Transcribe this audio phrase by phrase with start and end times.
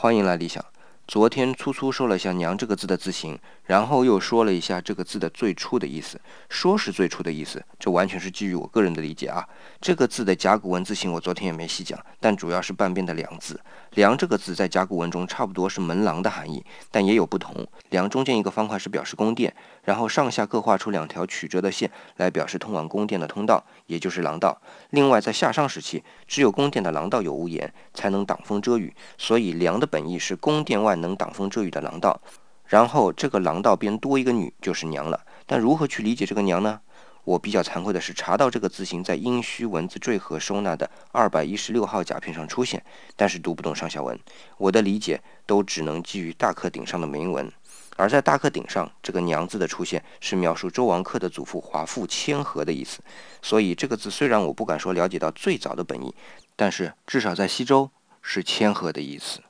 [0.00, 0.64] 欢迎来理想。
[1.08, 6.20] 昨天粗粗说了下“娘”这个字的字形，然后又说了一下这个字的最初的意思。
[6.50, 9.42] 说是最初的意思，这完全是基于我个人的理解啊。
[9.80, 13.58] 这个字的甲骨文字形我昨天也没细讲，但主要是半边的“梁”字。
[13.96, 17.66] “梁”这个字在甲骨文中差不多是门廊的含义，但也有不同。
[17.88, 24.60] “梁”中间一个方块是表示宫殿，然后上下各画出两条曲折的线来表示通往宫殿的通道，也就是廊道。
[24.90, 30.97] 另外，在夏商时期，只有宫殿的廊道有屋檐，才能挡风遮雨，所以“梁”的本意是宫殿外。
[30.98, 32.20] 能挡风遮雨的廊道，
[32.66, 35.24] 然后这个廊道边多一个女就是娘了。
[35.46, 36.80] 但如何去理解这个娘呢？
[37.24, 42.82] 我比较惭愧的是查到这个字形在殷墟文字坠盒收纳的二百一十六号甲片上出现，
[43.16, 44.18] 但是读不懂上下文。
[44.56, 47.52] 我的理解都只能基于大刻鼎上的铭文。
[47.96, 53.00] 而在大刻鼎上，这个娘字的出现是描述周王克的祖父华父谦和的意思。
[53.42, 56.14] 所以这个字虽然我不敢说了解到最早的本意，
[56.56, 57.90] 但是至少在西周
[58.22, 59.42] 是谦和的意思。